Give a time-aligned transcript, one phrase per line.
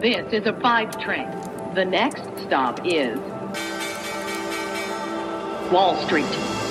[0.00, 1.28] This is a five train.
[1.74, 3.18] The next stop is
[5.70, 6.69] Wall Street.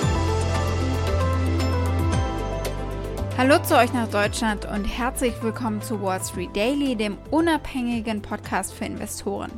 [3.40, 8.74] Hallo zu euch nach Deutschland und herzlich willkommen zu Wall Street Daily, dem unabhängigen Podcast
[8.74, 9.50] für Investoren.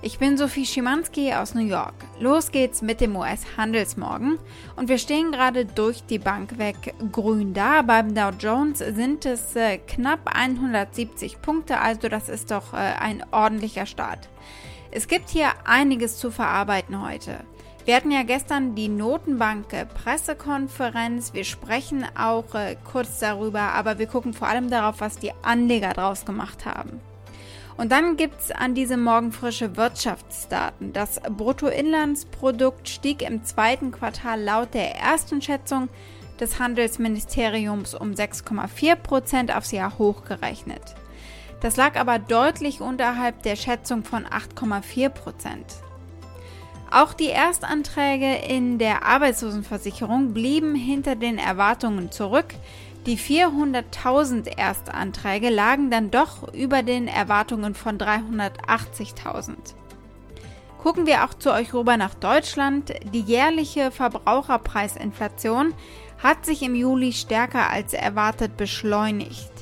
[0.00, 1.92] Ich bin Sophie Schimanski aus New York.
[2.18, 4.38] Los geht's mit dem US-Handelsmorgen
[4.76, 7.82] und wir stehen gerade durch die Bank weg grün da.
[7.82, 13.22] Beim Dow Jones sind es äh, knapp 170 Punkte, also das ist doch äh, ein
[13.30, 14.30] ordentlicher Start.
[14.90, 17.40] Es gibt hier einiges zu verarbeiten heute.
[17.88, 21.32] Wir hatten ja gestern die Notenbank-Pressekonferenz.
[21.32, 25.94] Wir sprechen auch äh, kurz darüber, aber wir gucken vor allem darauf, was die Anleger
[25.94, 27.00] draus gemacht haben.
[27.78, 30.92] Und dann gibt es an diesem Morgen frische Wirtschaftsdaten.
[30.92, 35.88] Das Bruttoinlandsprodukt stieg im zweiten Quartal laut der ersten Schätzung
[36.38, 40.94] des Handelsministeriums um 6,4 Prozent aufs Jahr hochgerechnet.
[41.62, 45.87] Das lag aber deutlich unterhalb der Schätzung von 8,4 Prozent.
[46.90, 52.54] Auch die Erstanträge in der Arbeitslosenversicherung blieben hinter den Erwartungen zurück.
[53.06, 59.54] Die 400.000 Erstanträge lagen dann doch über den Erwartungen von 380.000.
[60.82, 62.94] Gucken wir auch zu euch rüber nach Deutschland.
[63.12, 65.74] Die jährliche Verbraucherpreisinflation
[66.22, 69.57] hat sich im Juli stärker als erwartet beschleunigt.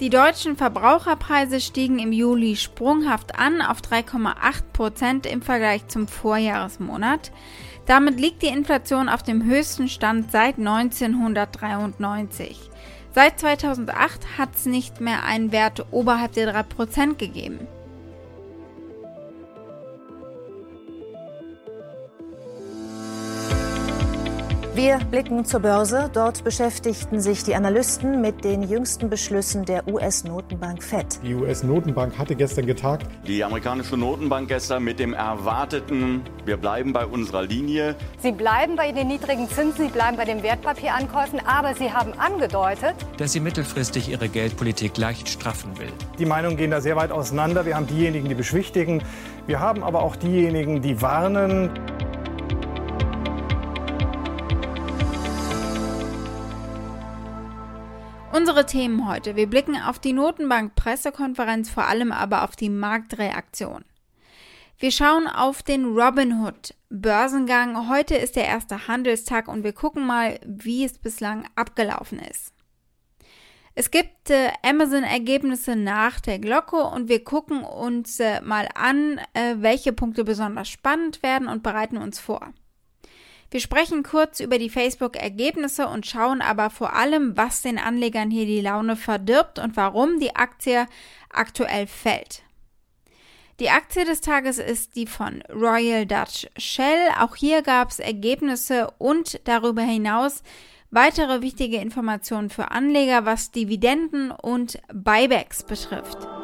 [0.00, 7.32] Die deutschen Verbraucherpreise stiegen im Juli sprunghaft an auf 3,8 Prozent im Vergleich zum Vorjahresmonat.
[7.86, 12.70] Damit liegt die Inflation auf dem höchsten Stand seit 1993.
[13.12, 17.66] Seit 2008 hat es nicht mehr einen Wert oberhalb der 3 Prozent gegeben.
[24.78, 26.08] Wir blicken zur Börse.
[26.12, 31.18] Dort beschäftigten sich die Analysten mit den jüngsten Beschlüssen der US-Notenbank Fed.
[31.24, 33.04] Die US-Notenbank hatte gestern getagt.
[33.26, 37.96] Die amerikanische Notenbank gestern mit dem erwarteten, wir bleiben bei unserer Linie.
[38.20, 42.94] Sie bleiben bei den niedrigen Zinsen, sie bleiben bei den Wertpapierankäufen, aber sie haben angedeutet,
[43.16, 45.90] dass sie mittelfristig ihre Geldpolitik leicht straffen will.
[46.20, 47.66] Die Meinungen gehen da sehr weit auseinander.
[47.66, 49.02] Wir haben diejenigen, die beschwichtigen.
[49.48, 51.70] Wir haben aber auch diejenigen, die warnen.
[58.48, 59.36] Unsere Themen heute.
[59.36, 63.84] Wir blicken auf die Notenbank-Pressekonferenz, vor allem aber auf die Marktreaktion.
[64.78, 67.90] Wir schauen auf den Robinhood Börsengang.
[67.90, 72.54] Heute ist der erste Handelstag und wir gucken mal, wie es bislang abgelaufen ist.
[73.74, 79.56] Es gibt äh, Amazon-Ergebnisse nach der Glocke und wir gucken uns äh, mal an, äh,
[79.58, 82.54] welche Punkte besonders spannend werden und bereiten uns vor.
[83.50, 88.44] Wir sprechen kurz über die Facebook-Ergebnisse und schauen aber vor allem, was den Anlegern hier
[88.44, 90.86] die Laune verdirbt und warum die Aktie
[91.30, 92.42] aktuell fällt.
[93.58, 97.08] Die Aktie des Tages ist die von Royal Dutch Shell.
[97.18, 100.42] Auch hier gab es Ergebnisse und darüber hinaus
[100.90, 106.37] weitere wichtige Informationen für Anleger, was Dividenden und Buybacks betrifft.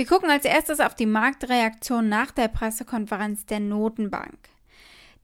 [0.00, 4.38] Wir gucken als erstes auf die Marktreaktion nach der Pressekonferenz der Notenbank.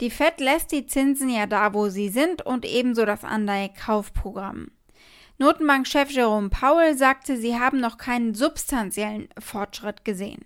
[0.03, 4.71] Die Fed lässt die Zinsen ja da, wo sie sind und ebenso das Anleihekaufprogramm.
[5.39, 10.45] Notenbankchef Jerome Powell sagte, sie haben noch keinen substanziellen Fortschritt gesehen.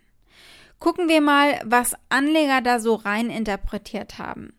[0.79, 4.53] Gucken wir mal, was Anleger da so rein interpretiert haben.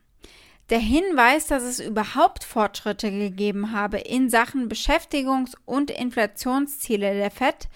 [0.68, 7.70] Der Hinweis, dass es überhaupt Fortschritte gegeben habe in Sachen Beschäftigungs- und Inflationsziele der Fed,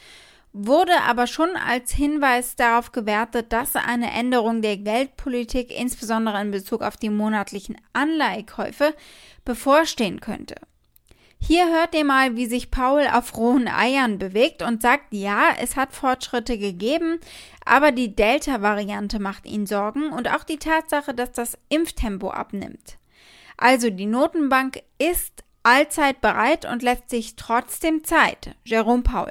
[0.59, 6.83] wurde aber schon als Hinweis darauf gewertet, dass eine Änderung der Geldpolitik, insbesondere in Bezug
[6.83, 8.95] auf die monatlichen Anleihekäufe,
[9.45, 10.57] bevorstehen könnte.
[11.39, 15.77] Hier hört ihr mal, wie sich Paul auf rohen Eiern bewegt und sagt, ja, es
[15.77, 17.21] hat Fortschritte gegeben,
[17.65, 22.97] aber die Delta-Variante macht ihn Sorgen und auch die Tatsache, dass das Impftempo abnimmt.
[23.59, 28.55] Also die Notenbank ist allzeit bereit und lässt sich trotzdem Zeit.
[28.65, 29.31] Jerome Paul.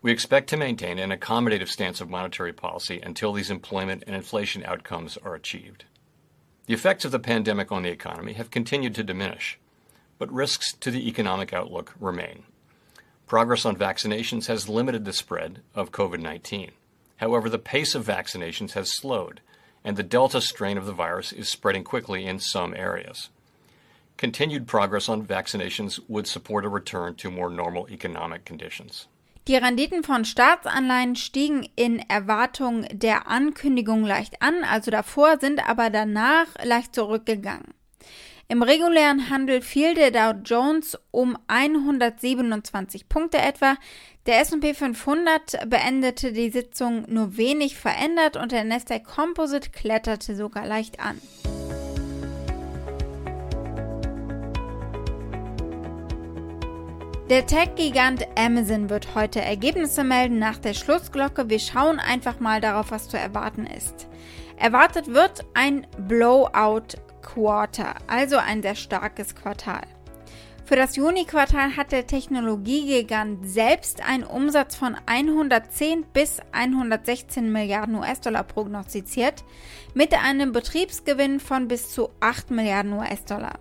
[0.00, 4.64] We expect to maintain an accommodative stance of monetary policy until these employment and inflation
[4.64, 5.86] outcomes are achieved.
[6.66, 9.58] The effects of the pandemic on the economy have continued to diminish,
[10.16, 12.44] but risks to the economic outlook remain.
[13.26, 16.70] Progress on vaccinations has limited the spread of COVID 19.
[17.16, 19.40] However, the pace of vaccinations has slowed,
[19.82, 23.30] and the Delta strain of the virus is spreading quickly in some areas.
[24.16, 29.08] Continued progress on vaccinations would support a return to more normal economic conditions.
[29.48, 35.88] Die Renditen von Staatsanleihen stiegen in Erwartung der Ankündigung leicht an, also davor, sind aber
[35.88, 37.72] danach leicht zurückgegangen.
[38.48, 43.76] Im regulären Handel fiel der Dow Jones um 127 Punkte etwa.
[44.26, 50.66] Der S&P 500 beendete die Sitzung nur wenig verändert und der Nasdaq Composite kletterte sogar
[50.66, 51.18] leicht an.
[57.30, 61.50] Der Tech-Gigant Amazon wird heute Ergebnisse melden nach der Schlussglocke.
[61.50, 64.08] Wir schauen einfach mal darauf, was zu erwarten ist.
[64.56, 69.82] Erwartet wird ein Blowout Quarter, also ein sehr starkes Quartal.
[70.64, 78.44] Für das Juni-Quartal hat der Technologiegigant selbst einen Umsatz von 110 bis 116 Milliarden US-Dollar
[78.44, 79.44] prognostiziert,
[79.92, 83.58] mit einem Betriebsgewinn von bis zu 8 Milliarden US-Dollar.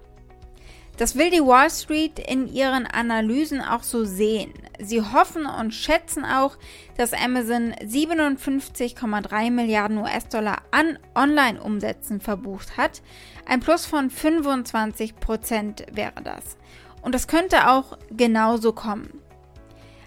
[0.98, 4.52] Das will die Wall Street in ihren Analysen auch so sehen.
[4.80, 6.58] Sie hoffen und schätzen auch,
[6.98, 13.04] dass Amazon 57,3 Milliarden US-Dollar an Online-Umsätzen verbucht hat.
[13.46, 16.58] Ein Plus von 25 Prozent wäre das.
[17.04, 19.22] Und das könnte auch genauso kommen.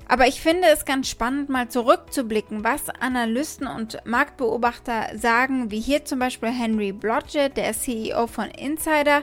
[0.08, 6.04] Aber ich finde es ganz spannend, mal zurückzublicken, was Analysten und Marktbeobachter sagen, wie hier
[6.04, 9.22] zum Beispiel Henry Blodgett, der CEO von Insider,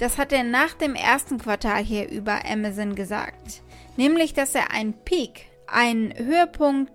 [0.00, 3.62] das hat er nach dem ersten Quartal hier über Amazon gesagt.
[3.96, 6.90] Nämlich, dass er einen Peak, einen Höhepunkt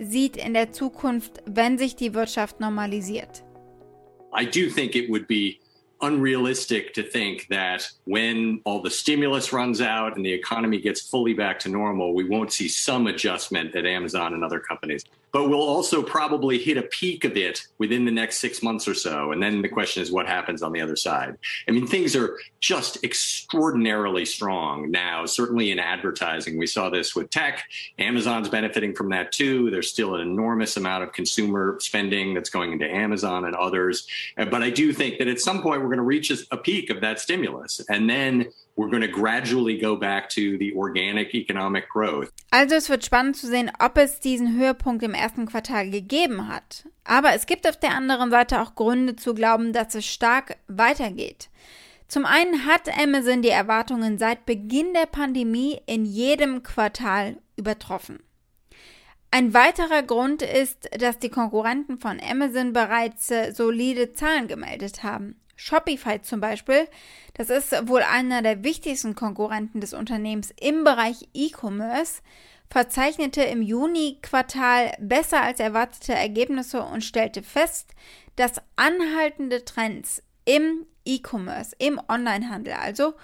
[0.00, 3.44] sieht in der Zukunft, wenn sich die Wirtschaft normalisiert.
[4.32, 5.58] I do think it would be
[6.00, 11.34] unrealistic to think that when all the stimulus runs out and the economy gets fully
[11.34, 15.04] back to normal, we won't see some adjustment at Amazon and other companies.
[15.36, 18.94] But we'll also probably hit a peak of it within the next six months or
[18.94, 19.32] so.
[19.32, 21.36] And then the question is what happens on the other side.
[21.68, 26.56] I mean, things are just extraordinarily strong now, certainly in advertising.
[26.56, 27.64] We saw this with tech.
[27.98, 29.70] Amazon's benefiting from that too.
[29.70, 34.08] There's still an enormous amount of consumer spending that's going into Amazon and others.
[34.38, 37.02] But I do think that at some point we're going to reach a peak of
[37.02, 37.82] that stimulus.
[37.90, 42.30] And then we're going to gradually go back to the organic economic growth.
[42.50, 46.86] Also es wird spannend zu sehen, ob es diesen Höhepunkt im ersten Quartal gegeben hat.
[47.04, 51.48] Aber es gibt auf der anderen Seite auch Gründe zu glauben, dass es stark weitergeht.
[52.08, 58.20] Zum einen hat Amazon die Erwartungen seit Beginn der Pandemie in jedem Quartal übertroffen.
[59.32, 65.40] Ein weiterer Grund ist, dass die Konkurrenten von Amazon bereits äh, solide Zahlen gemeldet haben.
[65.56, 66.86] Shopify zum Beispiel,
[67.34, 72.22] das ist wohl einer der wichtigsten Konkurrenten des Unternehmens im Bereich E-Commerce,
[72.70, 77.90] verzeichnete im Juni-Quartal besser als erwartete Ergebnisse und stellte fest,
[78.36, 83.14] dass anhaltende Trends im E-Commerce, im Onlinehandel also,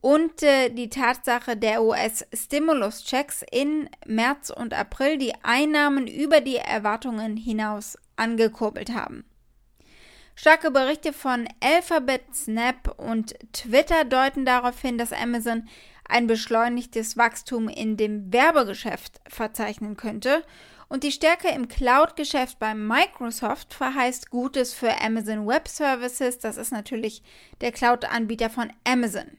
[0.00, 7.36] und äh, die Tatsache der US-Stimulus-Checks in März und April die Einnahmen über die Erwartungen
[7.36, 9.24] hinaus angekurbelt haben.
[10.38, 15.66] Starke Berichte von Alphabet, Snap und Twitter deuten darauf hin, dass Amazon
[16.06, 20.44] ein beschleunigtes Wachstum in dem Werbegeschäft verzeichnen könnte.
[20.88, 26.38] Und die Stärke im Cloud-Geschäft bei Microsoft verheißt Gutes für Amazon Web Services.
[26.38, 27.22] Das ist natürlich
[27.62, 29.38] der Cloud-Anbieter von Amazon.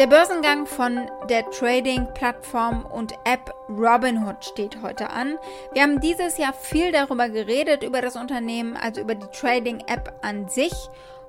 [0.00, 5.36] Der Börsengang von der Trading-Plattform und App Robinhood steht heute an.
[5.74, 10.48] Wir haben dieses Jahr viel darüber geredet, über das Unternehmen, also über die Trading-App an
[10.48, 10.72] sich.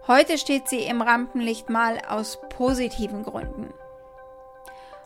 [0.08, 3.74] Heute steht sie im Rampenlicht mal aus positiven Gründen.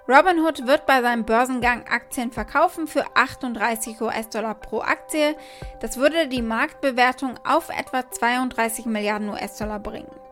[0.08, 5.36] Robinhood wird bei seinem Börsengang Aktien verkaufen für 38 US-Dollar pro Aktie.
[5.80, 10.25] Das würde die Marktbewertung auf etwa 32 Milliarden US-Dollar bringen.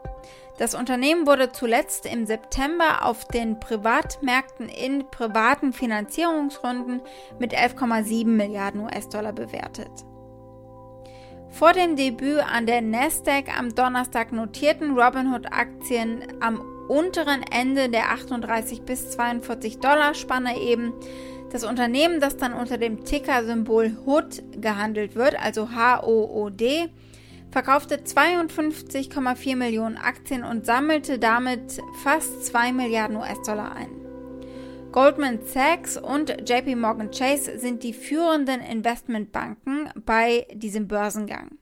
[0.57, 7.01] Das Unternehmen wurde zuletzt im September auf den Privatmärkten in privaten Finanzierungsrunden
[7.39, 9.91] mit 11,7 Milliarden US-Dollar bewertet.
[11.49, 18.83] Vor dem Debüt an der Nasdaq am Donnerstag notierten Robinhood-Aktien am unteren Ende der 38
[18.83, 20.93] bis 42 Dollar Spanne eben.
[21.51, 26.89] Das Unternehmen, das dann unter dem Ticker-Symbol HOOD gehandelt wird, also H-O-O-D,
[27.53, 33.89] verkaufte 52,4 Millionen Aktien und sammelte damit fast 2 Milliarden US-Dollar ein.
[34.91, 41.59] Goldman Sachs und JP Morgan Chase sind die führenden Investmentbanken bei diesem Börsengang.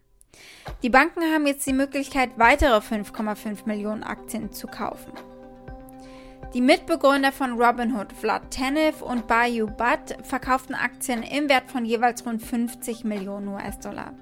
[0.82, 5.12] Die Banken haben jetzt die Möglichkeit, weitere 5,5 Millionen Aktien zu kaufen.
[6.54, 12.26] Die Mitbegründer von Robinhood, Vlad Tenev und Bayou Budd, verkauften Aktien im Wert von jeweils
[12.26, 14.14] rund 50 Millionen US-Dollar.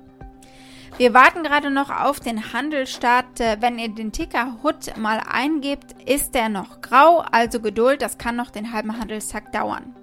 [0.99, 3.39] Wir warten gerade noch auf den Handelstart.
[3.39, 8.17] Äh, wenn ihr den Ticker HUT mal eingebt, ist der noch grau, also Geduld, das
[8.17, 9.95] kann noch den halben Handelstag dauern.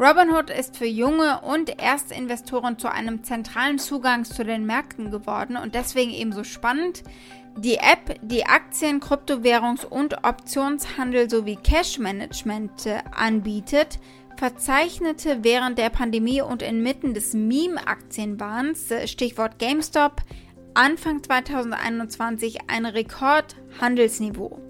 [0.00, 5.74] Robinhood ist für junge und Erstinvestoren zu einem zentralen Zugang zu den Märkten geworden und
[5.74, 7.02] deswegen ebenso spannend.
[7.58, 13.98] Die App, die Aktien, Kryptowährungs- und Optionshandel sowie Cash-Management äh, anbietet,
[14.36, 20.22] verzeichnete während der Pandemie und inmitten des Meme-Aktienwahns, äh, Stichwort GameStop,
[20.74, 24.60] Anfang 2021 ein Rekordhandelsniveau.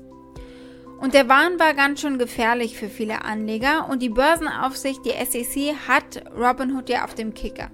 [1.00, 5.74] Und der Wahn war ganz schön gefährlich für viele Anleger und die Börsenaufsicht, die SEC,
[5.88, 7.70] hat Robinhood ja auf dem Kicker.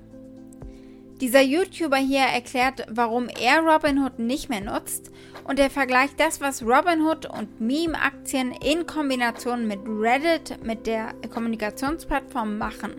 [1.20, 5.10] Dieser YouTuber hier erklärt, warum er Robinhood nicht mehr nutzt
[5.44, 12.56] und er vergleicht das, was Robinhood und Meme-Aktien in Kombination mit Reddit, mit der Kommunikationsplattform
[12.56, 12.94] machen.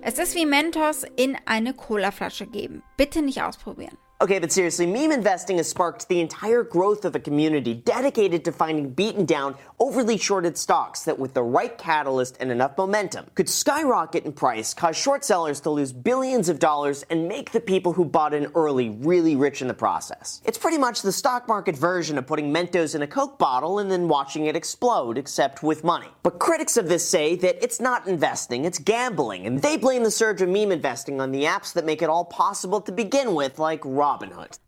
[0.00, 2.82] Es ist wie Mentos in eine Colaflasche geben.
[2.96, 3.98] Bitte nicht ausprobieren.
[4.22, 8.52] Okay, but seriously, meme investing has sparked the entire growth of a community dedicated to
[8.52, 13.48] finding beaten down, overly shorted stocks that, with the right catalyst and enough momentum, could
[13.48, 17.94] skyrocket in price, cause short sellers to lose billions of dollars, and make the people
[17.94, 20.42] who bought in early really rich in the process.
[20.44, 23.90] It's pretty much the stock market version of putting Mentos in a Coke bottle and
[23.90, 26.08] then watching it explode, except with money.
[26.22, 30.10] But critics of this say that it's not investing, it's gambling, and they blame the
[30.10, 33.58] surge of meme investing on the apps that make it all possible to begin with,
[33.58, 34.09] like Robinhood.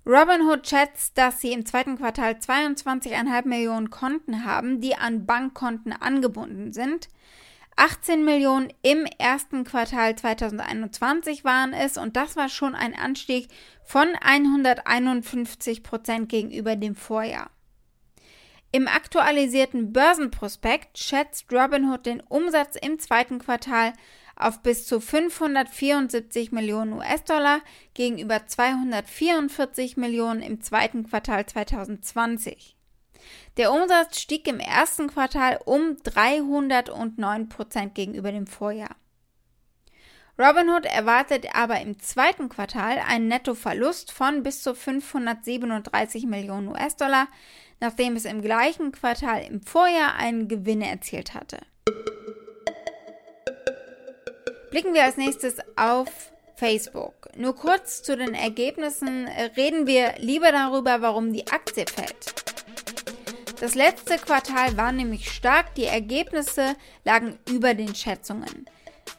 [0.06, 6.72] Robinhood schätzt, dass sie im zweiten Quartal 22,5 Millionen Konten haben, die an Bankkonten angebunden
[6.72, 7.08] sind.
[7.76, 13.48] 18 Millionen im ersten Quartal 2021 waren es und das war schon ein Anstieg
[13.84, 17.50] von 151 Prozent gegenüber dem Vorjahr.
[18.72, 23.92] Im aktualisierten Börsenprospekt schätzt Robinhood den Umsatz im zweiten Quartal
[24.36, 27.60] auf bis zu 574 Millionen US-Dollar
[27.94, 32.76] gegenüber 244 Millionen im zweiten Quartal 2020.
[33.56, 38.96] Der Umsatz stieg im ersten Quartal um 309 Prozent gegenüber dem Vorjahr.
[40.38, 47.28] Robinhood erwartet aber im zweiten Quartal einen Nettoverlust von bis zu 537 Millionen US-Dollar,
[47.80, 51.58] nachdem es im gleichen Quartal im Vorjahr einen Gewinn erzielt hatte.
[54.72, 56.08] Blicken wir als nächstes auf
[56.56, 57.28] Facebook.
[57.36, 62.34] Nur kurz zu den Ergebnissen reden wir lieber darüber, warum die Aktie fällt.
[63.60, 66.74] Das letzte Quartal war nämlich stark, die Ergebnisse
[67.04, 68.64] lagen über den Schätzungen.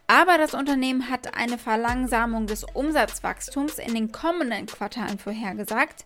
[0.07, 6.03] Aber das Unternehmen hat eine Verlangsamung des Umsatzwachstums in den kommenden Quartalen vorhergesagt.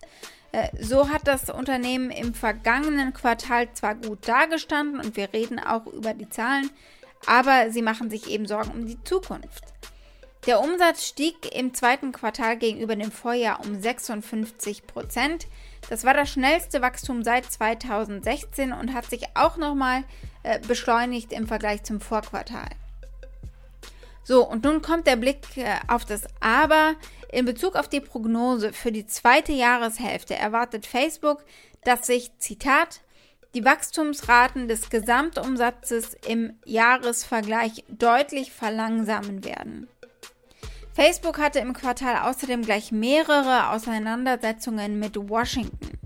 [0.52, 5.86] Äh, so hat das Unternehmen im vergangenen Quartal zwar gut dargestanden und wir reden auch
[5.86, 6.68] über die Zahlen,
[7.26, 9.64] aber sie machen sich eben Sorgen um die Zukunft.
[10.46, 15.46] Der Umsatz stieg im zweiten Quartal gegenüber dem Vorjahr um 56 Prozent.
[15.90, 20.04] Das war das schnellste Wachstum seit 2016 und hat sich auch nochmal
[20.44, 22.68] äh, beschleunigt im Vergleich zum Vorquartal.
[24.24, 26.94] So, und nun kommt der Blick äh, auf das Aber.
[27.30, 31.44] In Bezug auf die Prognose für die zweite Jahreshälfte erwartet Facebook,
[31.84, 33.00] dass sich, Zitat,
[33.54, 39.88] die Wachstumsraten des Gesamtumsatzes im Jahresvergleich deutlich verlangsamen werden.
[40.94, 45.98] Facebook hatte im Quartal außerdem gleich mehrere Auseinandersetzungen mit Washington.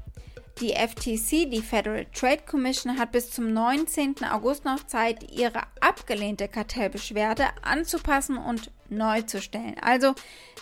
[0.61, 4.23] Die FTC, die Federal Trade Commission, hat bis zum 19.
[4.31, 9.77] August noch Zeit, ihre abgelehnte Kartellbeschwerde anzupassen und neu zu stellen.
[9.81, 10.15] Also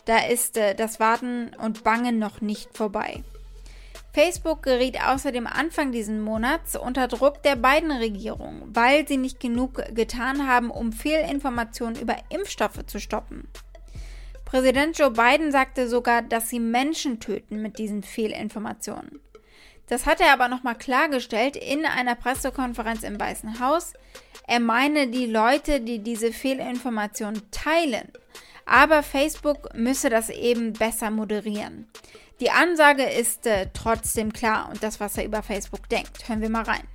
[0.05, 3.23] da ist äh, das Warten und Bangen noch nicht vorbei.
[4.13, 9.83] Facebook geriet außerdem Anfang diesen Monats unter Druck der beiden Regierungen, weil sie nicht genug
[9.95, 13.49] getan haben, um Fehlinformationen über Impfstoffe zu stoppen.
[14.45, 19.21] Präsident Joe Biden sagte sogar, dass sie Menschen töten mit diesen Fehlinformationen.
[19.87, 23.93] Das hat er aber nochmal klargestellt in einer Pressekonferenz im Weißen Haus.
[24.49, 28.09] Er meine die Leute, die diese Fehlinformationen teilen.
[28.67, 31.89] Aber Facebook müsse das eben besser moderieren.
[32.41, 36.27] Die Ansage ist äh, trotzdem klar und das, was er über Facebook denkt.
[36.27, 36.89] Hören wir mal rein.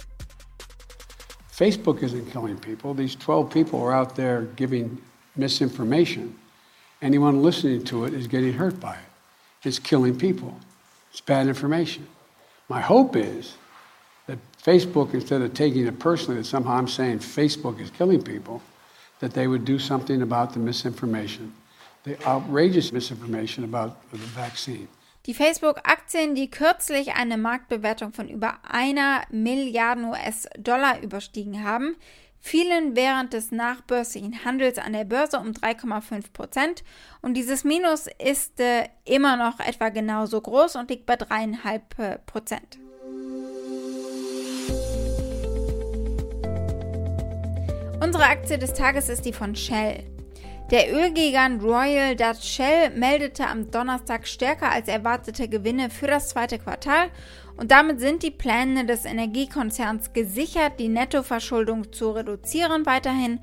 [1.51, 2.95] Facebook isn't killing people.
[2.95, 4.97] These 12 people are out there giving
[5.35, 6.35] misinformation.
[7.01, 9.67] Anyone listening to it is getting hurt by it.
[9.67, 10.55] It's killing people.
[11.11, 12.07] It's bad information.
[12.67, 13.55] My hope is
[14.25, 18.61] that Facebook, instead of taking it personally that somehow I'm saying Facebook is killing people,
[19.19, 21.53] that they would do something about the misinformation,
[22.03, 24.87] the outrageous misinformation about the vaccine.
[25.25, 31.95] Die Facebook-Aktien, die kürzlich eine Marktbewertung von über einer Milliarde US-Dollar überstiegen haben,
[32.39, 36.83] fielen während des nachbörslichen Handels an der Börse um 3,5 Prozent
[37.23, 42.19] und dieses Minus ist äh, immer noch etwa genauso groß und liegt bei 3,5 äh,
[42.19, 42.77] Prozent.
[47.99, 50.14] Unsere Aktie des Tages ist die von Shell.
[50.75, 56.59] Der Ölgigant Royal Dutch Shell meldete am Donnerstag stärker als erwartete Gewinne für das zweite
[56.59, 57.07] Quartal
[57.55, 63.39] und damit sind die Pläne des Energiekonzerns gesichert, die Nettoverschuldung zu reduzieren weiterhin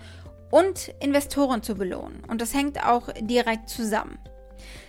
[0.50, 2.22] und Investoren zu belohnen.
[2.28, 4.18] Und das hängt auch direkt zusammen.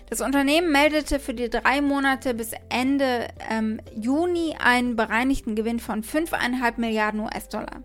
[0.09, 6.03] Das Unternehmen meldete für die drei Monate bis Ende ähm, Juni einen bereinigten Gewinn von
[6.03, 7.83] 5,5 Milliarden US-Dollar.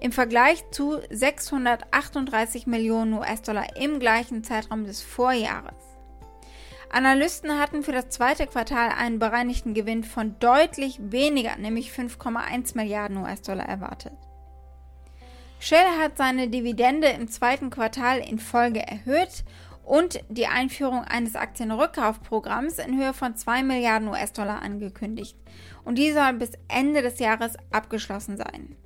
[0.00, 5.74] Im Vergleich zu 638 Millionen US-Dollar im gleichen Zeitraum des Vorjahres.
[6.90, 13.18] Analysten hatten für das zweite Quartal einen bereinigten Gewinn von deutlich weniger, nämlich 5,1 Milliarden
[13.18, 14.12] US-Dollar erwartet.
[15.58, 19.44] Shell hat seine Dividende im zweiten Quartal in Folge erhöht
[19.84, 25.36] und die Einführung eines Aktienrückkaufprogramms in Höhe von 2 Milliarden US-Dollar angekündigt.
[25.84, 28.76] Und die soll bis Ende des Jahres abgeschlossen sein.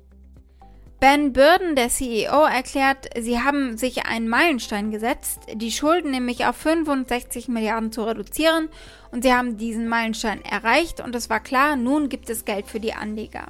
[0.99, 6.55] Ben Burden, der CEO, erklärt, sie haben sich einen Meilenstein gesetzt, die Schulden nämlich auf
[6.55, 8.69] 65 Milliarden zu reduzieren
[9.11, 12.79] und sie haben diesen Meilenstein erreicht und es war klar, nun gibt es Geld für
[12.79, 13.47] die Anleger.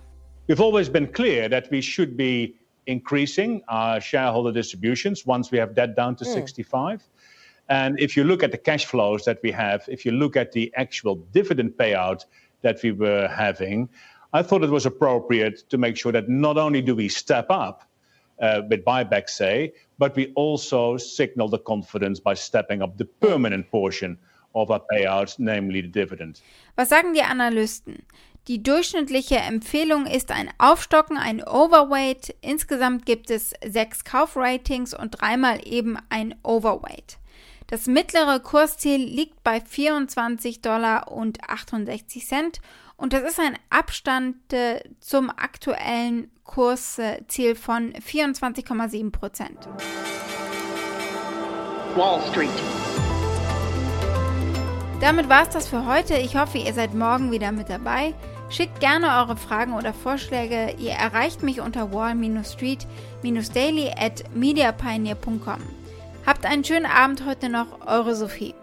[0.47, 5.73] We've always been clear that we should be increasing our shareholder distributions once we have
[5.73, 6.33] debt down to mm.
[6.33, 6.99] 65.
[7.69, 10.51] And if you look at the cash flows that we have, if you look at
[10.51, 12.25] the actual dividend payout
[12.61, 13.89] that we were having,
[14.33, 17.83] I thought it was appropriate to make sure that not only do we step up
[18.41, 23.69] uh, with buybacks, say, but we also signal the confidence by stepping up the permanent
[23.69, 24.17] portion
[24.55, 26.41] of our payouts, namely the dividend.
[26.75, 28.03] Was sagen die Analysten?
[28.47, 32.35] Die durchschnittliche Empfehlung ist ein Aufstocken, ein Overweight.
[32.41, 37.19] Insgesamt gibt es sechs Kaufratings und dreimal eben ein Overweight.
[37.73, 42.59] Das mittlere Kursziel liegt bei 24 Dollar und 68 Cent
[42.97, 49.67] und das ist ein Abstand äh, zum aktuellen Kursziel von 24,7 Prozent.
[51.95, 52.47] Wall Street.
[55.01, 56.13] Damit war es das für heute.
[56.17, 58.13] Ich hoffe, ihr seid morgen wieder mit dabei.
[58.49, 60.75] Schickt gerne eure Fragen oder Vorschläge.
[60.77, 65.82] Ihr erreicht mich unter wall-street-daily at mediapioneer.com.
[66.25, 68.55] Habt einen schönen Abend heute noch, eure Sophie.